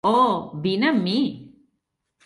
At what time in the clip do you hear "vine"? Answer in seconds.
0.63-0.89